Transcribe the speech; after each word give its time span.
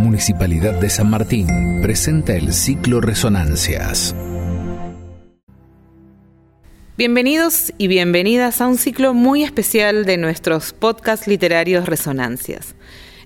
Municipalidad 0.00 0.80
de 0.80 0.88
San 0.88 1.10
Martín 1.10 1.82
presenta 1.82 2.34
el 2.34 2.54
ciclo 2.54 3.02
Resonancias. 3.02 4.14
Bienvenidos 6.96 7.74
y 7.76 7.86
bienvenidas 7.86 8.62
a 8.62 8.66
un 8.66 8.78
ciclo 8.78 9.12
muy 9.12 9.44
especial 9.44 10.06
de 10.06 10.16
nuestros 10.16 10.72
podcasts 10.72 11.26
literarios 11.26 11.84
Resonancias. 11.84 12.76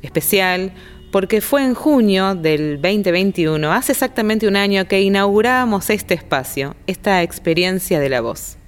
Especial 0.02 0.72
porque 1.12 1.40
fue 1.40 1.62
en 1.62 1.74
junio 1.74 2.34
del 2.34 2.82
2021, 2.82 3.72
hace 3.72 3.92
exactamente 3.92 4.48
un 4.48 4.56
año, 4.56 4.88
que 4.88 5.00
inauguramos 5.00 5.90
este 5.90 6.14
espacio, 6.14 6.74
esta 6.88 7.22
experiencia 7.22 8.00
de 8.00 8.08
la 8.08 8.20
voz. 8.20 8.58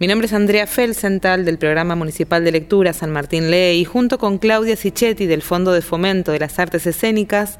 Mi 0.00 0.06
nombre 0.06 0.28
es 0.28 0.32
Andrea 0.32 0.66
Felsenthal 0.66 1.44
del 1.44 1.58
Programa 1.58 1.94
Municipal 1.94 2.42
de 2.42 2.52
Lectura 2.52 2.94
San 2.94 3.10
Martín 3.10 3.50
Lee 3.50 3.78
y 3.78 3.84
junto 3.84 4.16
con 4.16 4.38
Claudia 4.38 4.74
Sichetti 4.74 5.26
del 5.26 5.42
Fondo 5.42 5.72
de 5.72 5.82
Fomento 5.82 6.32
de 6.32 6.38
las 6.38 6.58
Artes 6.58 6.86
Escénicas 6.86 7.58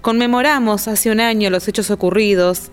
conmemoramos 0.00 0.88
hace 0.88 1.10
un 1.10 1.20
año 1.20 1.50
los 1.50 1.68
hechos 1.68 1.90
ocurridos 1.90 2.70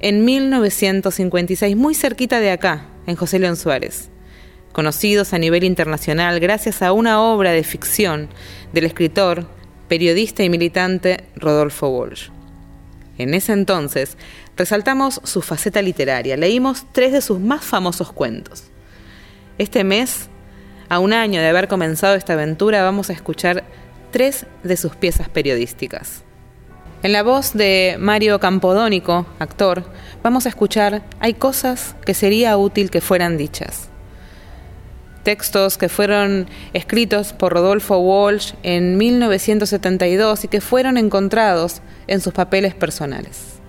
en 0.00 0.26
1956, 0.26 1.74
muy 1.78 1.94
cerquita 1.94 2.40
de 2.40 2.50
acá, 2.50 2.88
en 3.06 3.16
José 3.16 3.38
León 3.38 3.56
Suárez, 3.56 4.10
conocidos 4.72 5.32
a 5.32 5.38
nivel 5.38 5.64
internacional 5.64 6.40
gracias 6.40 6.82
a 6.82 6.92
una 6.92 7.22
obra 7.22 7.52
de 7.52 7.64
ficción 7.64 8.28
del 8.74 8.84
escritor, 8.84 9.46
periodista 9.88 10.44
y 10.44 10.50
militante 10.50 11.24
Rodolfo 11.36 11.88
Walsh. 11.88 12.28
En 13.20 13.34
ese 13.34 13.52
entonces, 13.52 14.16
resaltamos 14.56 15.20
su 15.24 15.42
faceta 15.42 15.82
literaria, 15.82 16.38
leímos 16.38 16.86
tres 16.92 17.12
de 17.12 17.20
sus 17.20 17.38
más 17.38 17.62
famosos 17.62 18.12
cuentos. 18.12 18.64
Este 19.58 19.84
mes, 19.84 20.30
a 20.88 20.98
un 21.00 21.12
año 21.12 21.42
de 21.42 21.48
haber 21.48 21.68
comenzado 21.68 22.14
esta 22.14 22.32
aventura, 22.32 22.82
vamos 22.82 23.10
a 23.10 23.12
escuchar 23.12 23.64
tres 24.10 24.46
de 24.62 24.78
sus 24.78 24.96
piezas 24.96 25.28
periodísticas. 25.28 26.22
En 27.02 27.12
la 27.12 27.22
voz 27.22 27.52
de 27.52 27.96
Mario 28.00 28.40
Campodónico, 28.40 29.26
actor, 29.38 29.84
vamos 30.22 30.46
a 30.46 30.48
escuchar 30.48 31.02
Hay 31.20 31.34
cosas 31.34 31.96
que 32.06 32.14
sería 32.14 32.56
útil 32.56 32.90
que 32.90 33.02
fueran 33.02 33.36
dichas 33.36 33.90
textos 35.22 35.78
que 35.78 35.88
fueron 35.88 36.48
escritos 36.72 37.32
por 37.32 37.52
Rodolfo 37.52 37.98
Walsh 37.98 38.54
en 38.62 38.96
1972 38.96 40.44
y 40.44 40.48
que 40.48 40.60
fueron 40.60 40.96
encontrados 40.96 41.82
en 42.06 42.20
sus 42.20 42.32
papeles 42.32 42.74
personales. 42.74 43.60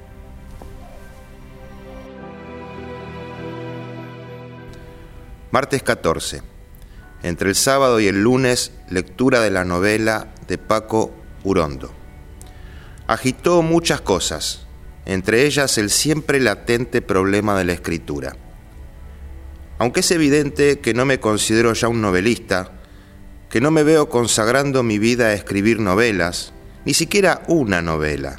Martes 5.52 5.84
14. 5.84 6.42
Entre 7.24 7.50
el 7.50 7.56
sábado 7.56 8.00
y 8.00 8.08
el 8.08 8.24
lunes, 8.24 8.72
lectura 8.90 9.42
de 9.42 9.52
la 9.52 9.66
novela 9.66 10.28
de 10.48 10.58
Paco 10.58 11.14
Urondo. 11.44 11.92
Agitó 13.06 13.62
muchas 13.62 14.00
cosas, 14.00 14.66
entre 15.06 15.46
ellas 15.46 15.78
el 15.78 15.90
siempre 15.90 16.40
latente 16.40 17.02
problema 17.02 17.58
de 17.58 17.66
la 17.66 17.74
escritura. 17.74 18.38
Aunque 19.82 20.02
es 20.02 20.12
evidente 20.12 20.78
que 20.78 20.94
no 20.94 21.06
me 21.06 21.20
considero 21.20 21.74
ya 21.74 21.88
un 21.88 22.02
novelista, 22.02 22.72
que 23.50 23.62
no 23.62 23.72
me 23.72 23.82
veo 23.82 24.10
consagrando 24.10 24.84
mi 24.84 25.00
vida 25.00 25.26
a 25.26 25.34
escribir 25.34 25.80
novelas, 25.80 26.54
ni 26.86 26.94
siquiera 26.94 27.42
una 27.48 27.82
novela. 27.82 28.36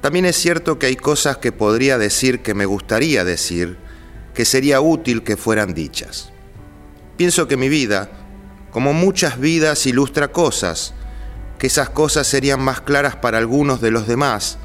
También 0.00 0.24
es 0.24 0.34
cierto 0.34 0.76
que 0.76 0.86
hay 0.86 0.96
cosas 0.96 1.36
que 1.36 1.52
podría 1.52 1.96
decir 1.96 2.40
que 2.40 2.54
me 2.54 2.66
gustaría 2.66 3.22
decir, 3.22 3.78
que 4.34 4.44
sería 4.44 4.80
útil 4.80 5.22
que 5.22 5.36
fueran 5.36 5.74
dichas. 5.74 6.30
Pienso 7.16 7.46
que 7.46 7.56
mi 7.56 7.68
vida, 7.68 8.10
como 8.72 8.92
muchas 8.92 9.38
vidas, 9.38 9.86
ilustra 9.86 10.32
cosas, 10.32 10.92
que 11.60 11.68
esas 11.68 11.90
cosas 11.90 12.26
serían 12.26 12.60
más 12.60 12.80
claras 12.80 13.14
para 13.14 13.38
algunos 13.38 13.80
de 13.80 13.92
los 13.92 14.08
demás, 14.08 14.58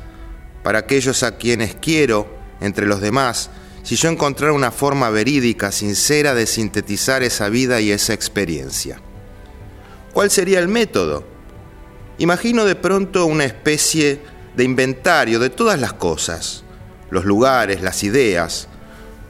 para 0.64 0.80
aquellos 0.80 1.22
a 1.22 1.38
quienes 1.38 1.76
quiero, 1.76 2.36
entre 2.62 2.88
los 2.88 3.00
demás, 3.00 3.52
si 3.84 3.96
yo 3.98 4.10
encontrara 4.10 4.54
una 4.54 4.72
forma 4.72 5.10
verídica, 5.10 5.72
sincera 5.72 6.34
de 6.34 6.48
sintetizar 6.48 7.22
esa 7.22 7.50
vida 7.50 7.82
y 7.82 7.92
esa 7.92 8.14
experiencia. 8.14 9.02
¿Cuál 10.14 10.32
sería 10.32 10.60
el 10.60 10.68
método? 10.68 11.26
Imagino 12.18 12.66
de 12.66 12.76
pronto 12.76 13.26
una 13.26 13.44
especie 13.44 14.22
de 14.56 14.64
inventario 14.64 15.40
de 15.40 15.50
todas 15.50 15.80
las 15.80 15.94
cosas, 15.94 16.64
los 17.10 17.26
lugares, 17.26 17.82
las 17.82 18.04
ideas, 18.04 18.68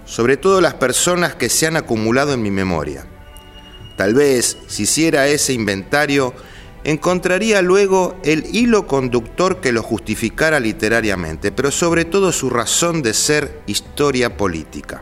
sobre 0.05 0.37
todo 0.37 0.61
las 0.61 0.75
personas 0.75 1.33
que 1.35 1.49
se 1.49 1.65
han 1.65 1.77
acumulado 1.77 2.33
en 2.33 2.41
mi 2.41 2.51
memoria. 2.51 3.05
Tal 3.97 4.13
vez, 4.13 4.57
si 4.67 4.83
hiciera 4.83 5.27
ese 5.27 5.53
inventario, 5.53 6.33
encontraría 6.83 7.61
luego 7.61 8.15
el 8.23 8.45
hilo 8.53 8.87
conductor 8.87 9.61
que 9.61 9.71
lo 9.71 9.81
justificara 9.81 10.59
literariamente, 10.59 11.51
pero 11.51 11.71
sobre 11.71 12.05
todo 12.05 12.31
su 12.31 12.49
razón 12.49 13.01
de 13.01 13.13
ser 13.13 13.61
historia 13.67 14.35
política. 14.35 15.01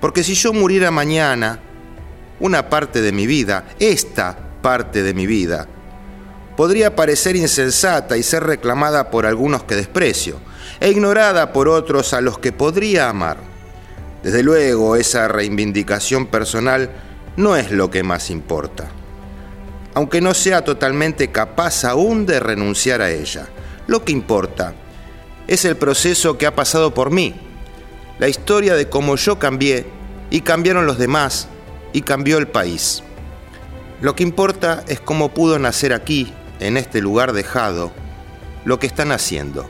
Porque 0.00 0.22
si 0.22 0.34
yo 0.34 0.52
muriera 0.52 0.90
mañana, 0.90 1.60
una 2.40 2.68
parte 2.68 3.00
de 3.00 3.12
mi 3.12 3.26
vida, 3.26 3.64
esta 3.78 4.36
parte 4.62 5.02
de 5.02 5.14
mi 5.14 5.26
vida, 5.26 5.66
podría 6.56 6.94
parecer 6.94 7.36
insensata 7.36 8.16
y 8.16 8.22
ser 8.22 8.44
reclamada 8.44 9.10
por 9.10 9.26
algunos 9.26 9.64
que 9.64 9.76
desprecio, 9.76 10.38
e 10.78 10.90
ignorada 10.90 11.52
por 11.52 11.68
otros 11.68 12.12
a 12.12 12.20
los 12.20 12.38
que 12.38 12.52
podría 12.52 13.08
amar. 13.08 13.38
Desde 14.22 14.42
luego, 14.42 14.96
esa 14.96 15.28
reivindicación 15.28 16.26
personal 16.26 16.90
no 17.36 17.56
es 17.56 17.70
lo 17.70 17.90
que 17.90 18.02
más 18.02 18.30
importa 18.30 18.90
aunque 19.94 20.20
no 20.20 20.34
sea 20.34 20.64
totalmente 20.64 21.30
capaz 21.30 21.84
aún 21.84 22.26
de 22.26 22.40
renunciar 22.40 23.00
a 23.00 23.10
ella. 23.10 23.48
Lo 23.86 24.04
que 24.04 24.12
importa 24.12 24.74
es 25.46 25.64
el 25.64 25.76
proceso 25.76 26.38
que 26.38 26.46
ha 26.46 26.54
pasado 26.54 26.94
por 26.94 27.10
mí, 27.10 27.34
la 28.18 28.28
historia 28.28 28.74
de 28.74 28.88
cómo 28.88 29.16
yo 29.16 29.38
cambié 29.38 29.86
y 30.30 30.42
cambiaron 30.42 30.86
los 30.86 30.98
demás 30.98 31.48
y 31.92 32.02
cambió 32.02 32.38
el 32.38 32.46
país. 32.46 33.02
Lo 34.00 34.14
que 34.14 34.22
importa 34.22 34.84
es 34.88 35.00
cómo 35.00 35.34
pudo 35.34 35.58
nacer 35.58 35.92
aquí, 35.92 36.32
en 36.60 36.76
este 36.76 37.00
lugar 37.00 37.32
dejado, 37.32 37.92
lo 38.64 38.78
que 38.78 38.86
están 38.86 39.12
haciendo. 39.12 39.68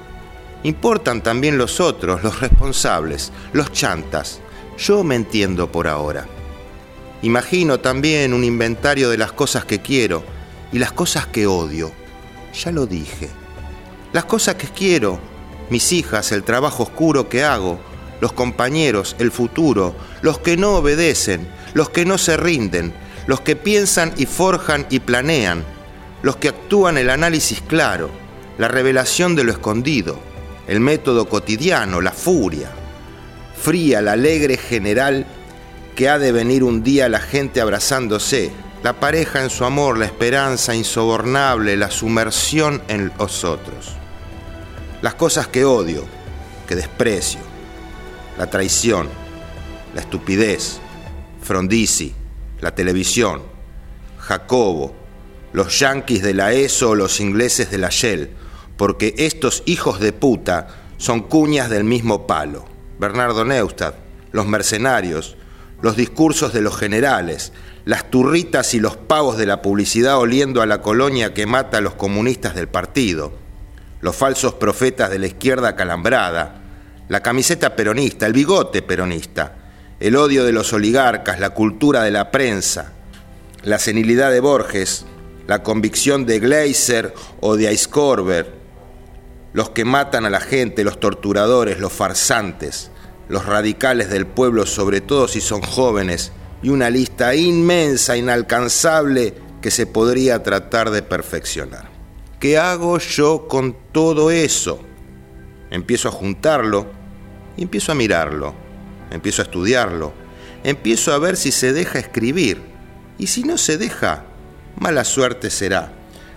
Importan 0.62 1.22
también 1.22 1.56
los 1.56 1.80
otros, 1.80 2.22
los 2.22 2.40
responsables, 2.40 3.32
los 3.52 3.72
chantas. 3.72 4.40
Yo 4.76 5.02
me 5.02 5.14
entiendo 5.14 5.72
por 5.72 5.88
ahora. 5.88 6.26
Imagino 7.22 7.80
también 7.80 8.32
un 8.32 8.44
inventario 8.44 9.10
de 9.10 9.18
las 9.18 9.32
cosas 9.32 9.66
que 9.66 9.80
quiero 9.80 10.24
y 10.72 10.78
las 10.78 10.92
cosas 10.92 11.26
que 11.26 11.46
odio. 11.46 11.92
Ya 12.54 12.72
lo 12.72 12.86
dije. 12.86 13.28
Las 14.12 14.24
cosas 14.24 14.54
que 14.54 14.68
quiero, 14.68 15.20
mis 15.68 15.92
hijas, 15.92 16.32
el 16.32 16.42
trabajo 16.42 16.84
oscuro 16.84 17.28
que 17.28 17.44
hago, 17.44 17.78
los 18.20 18.32
compañeros, 18.32 19.16
el 19.18 19.30
futuro, 19.30 19.94
los 20.22 20.38
que 20.38 20.56
no 20.56 20.76
obedecen, 20.76 21.46
los 21.74 21.90
que 21.90 22.04
no 22.06 22.16
se 22.16 22.36
rinden, 22.36 22.94
los 23.26 23.42
que 23.42 23.54
piensan 23.54 24.14
y 24.16 24.26
forjan 24.26 24.86
y 24.90 25.00
planean, 25.00 25.64
los 26.22 26.36
que 26.36 26.48
actúan 26.48 26.98
el 26.98 27.10
análisis 27.10 27.60
claro, 27.60 28.10
la 28.58 28.68
revelación 28.68 29.36
de 29.36 29.44
lo 29.44 29.52
escondido, 29.52 30.18
el 30.66 30.80
método 30.80 31.28
cotidiano, 31.28 32.00
la 32.00 32.12
furia, 32.12 32.70
fría, 33.60 34.00
la 34.00 34.12
alegre 34.12 34.56
general 34.56 35.26
que 36.00 36.08
ha 36.08 36.18
de 36.18 36.32
venir 36.32 36.64
un 36.64 36.82
día 36.82 37.10
la 37.10 37.20
gente 37.20 37.60
abrazándose, 37.60 38.50
la 38.82 38.98
pareja 38.98 39.42
en 39.42 39.50
su 39.50 39.66
amor, 39.66 39.98
la 39.98 40.06
esperanza 40.06 40.74
insobornable, 40.74 41.76
la 41.76 41.90
sumersión 41.90 42.80
en 42.88 43.12
los 43.18 43.44
otros. 43.44 43.96
Las 45.02 45.12
cosas 45.16 45.48
que 45.48 45.66
odio, 45.66 46.06
que 46.66 46.74
desprecio, 46.74 47.40
la 48.38 48.48
traición, 48.48 49.10
la 49.94 50.00
estupidez, 50.00 50.78
Frondizi, 51.42 52.14
la 52.62 52.74
televisión, 52.74 53.42
Jacobo, 54.20 54.94
los 55.52 55.78
yanquis 55.80 56.22
de 56.22 56.32
la 56.32 56.54
ESO 56.54 56.88
o 56.88 56.94
los 56.94 57.20
ingleses 57.20 57.70
de 57.70 57.76
la 57.76 57.90
Shell, 57.90 58.30
porque 58.78 59.14
estos 59.18 59.62
hijos 59.66 60.00
de 60.00 60.14
puta 60.14 60.68
son 60.96 61.20
cuñas 61.20 61.68
del 61.68 61.84
mismo 61.84 62.26
palo. 62.26 62.64
Bernardo 62.98 63.44
Neustadt, 63.44 63.96
los 64.32 64.46
mercenarios, 64.46 65.36
los 65.82 65.96
discursos 65.96 66.52
de 66.52 66.60
los 66.60 66.76
generales, 66.76 67.52
las 67.84 68.10
turritas 68.10 68.74
y 68.74 68.80
los 68.80 68.96
pavos 68.96 69.36
de 69.38 69.46
la 69.46 69.62
publicidad 69.62 70.18
oliendo 70.18 70.62
a 70.62 70.66
la 70.66 70.82
colonia 70.82 71.34
que 71.34 71.46
mata 71.46 71.78
a 71.78 71.80
los 71.80 71.94
comunistas 71.94 72.54
del 72.54 72.68
partido, 72.68 73.32
los 74.00 74.16
falsos 74.16 74.54
profetas 74.54 75.10
de 75.10 75.18
la 75.18 75.26
izquierda 75.26 75.76
calambrada, 75.76 76.62
la 77.08 77.20
camiseta 77.20 77.74
peronista, 77.74 78.26
el 78.26 78.32
bigote 78.32 78.82
peronista, 78.82 79.56
el 79.98 80.16
odio 80.16 80.44
de 80.44 80.52
los 80.52 80.72
oligarcas, 80.72 81.40
la 81.40 81.50
cultura 81.50 82.02
de 82.02 82.10
la 82.10 82.30
prensa, 82.30 82.92
la 83.62 83.78
senilidad 83.78 84.30
de 84.30 84.40
Borges, 84.40 85.04
la 85.46 85.62
convicción 85.62 86.26
de 86.26 86.38
Gleiser 86.38 87.12
o 87.40 87.56
de 87.56 87.68
Aiskorber, 87.68 88.54
los 89.52 89.70
que 89.70 89.84
matan 89.84 90.24
a 90.24 90.30
la 90.30 90.40
gente, 90.40 90.84
los 90.84 91.00
torturadores, 91.00 91.80
los 91.80 91.92
farsantes, 91.92 92.89
los 93.30 93.46
radicales 93.46 94.10
del 94.10 94.26
pueblo, 94.26 94.66
sobre 94.66 95.00
todo 95.00 95.28
si 95.28 95.40
son 95.40 95.62
jóvenes, 95.62 96.32
y 96.62 96.68
una 96.68 96.90
lista 96.90 97.34
inmensa, 97.36 98.16
inalcanzable, 98.16 99.34
que 99.62 99.70
se 99.70 99.86
podría 99.86 100.42
tratar 100.42 100.90
de 100.90 101.02
perfeccionar. 101.02 101.88
¿Qué 102.40 102.58
hago 102.58 102.98
yo 102.98 103.46
con 103.46 103.76
todo 103.92 104.32
eso? 104.32 104.80
Empiezo 105.70 106.08
a 106.08 106.12
juntarlo 106.12 106.86
y 107.56 107.62
empiezo 107.62 107.92
a 107.92 107.94
mirarlo, 107.94 108.52
empiezo 109.12 109.42
a 109.42 109.44
estudiarlo, 109.44 110.12
empiezo 110.64 111.12
a 111.12 111.18
ver 111.18 111.36
si 111.36 111.52
se 111.52 111.72
deja 111.72 112.00
escribir. 112.00 112.60
Y 113.16 113.28
si 113.28 113.44
no 113.44 113.58
se 113.58 113.78
deja, 113.78 114.24
mala 114.76 115.04
suerte 115.04 115.50
será, 115.50 115.92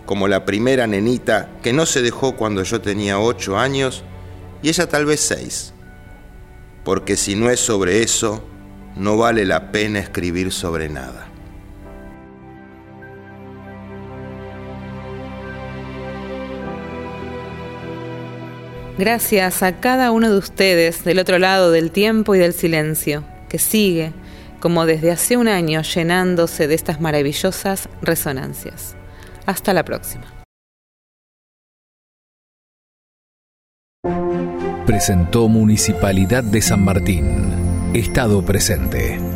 como 0.06 0.28
la 0.28 0.45
primera 0.45 0.86
nenita 0.86 1.50
que 1.63 1.74
no 1.74 1.88
se 1.88 2.04
dejó 2.04 2.36
cuando 2.36 2.62
yo 2.62 2.81
tenía 2.81 3.19
ocho 3.19 3.57
años 3.57 4.04
y 4.62 4.69
ella 4.69 4.88
tal 4.88 5.06
vez 5.06 5.22
seis. 5.22 5.72
Porque 6.83 7.15
si 7.15 7.35
no 7.35 7.50
es 7.50 7.59
sobre 7.59 8.03
eso, 8.03 8.44
no 8.95 9.18
vale 9.18 9.45
la 9.45 9.71
pena 9.71 10.00
escribir 10.00 10.51
sobre 10.51 10.89
nada. 10.89 11.27
Gracias 18.97 19.63
a 19.63 19.80
cada 19.80 20.12
uno 20.12 20.30
de 20.30 20.38
ustedes 20.38 21.03
del 21.03 21.18
otro 21.18 21.39
lado 21.39 21.71
del 21.71 21.89
tiempo 21.89 22.35
y 22.35 22.39
del 22.39 22.53
silencio, 22.53 23.24
que 23.50 23.57
sigue, 23.57 24.13
como 24.59 24.85
desde 24.85 25.09
hace 25.09 25.35
un 25.35 25.47
año, 25.47 25.81
llenándose 25.81 26.68
de 26.68 26.75
estas 26.75 27.01
maravillosas 27.01 27.89
resonancias. 28.01 28.95
Hasta 29.47 29.74
la 29.74 29.83
próxima. 29.83 30.25
Presentó 34.85 35.47
Municipalidad 35.47 36.44
de 36.44 36.62
San 36.62 36.83
Martín. 36.83 37.94
Estado 37.94 38.44
presente. 38.44 39.32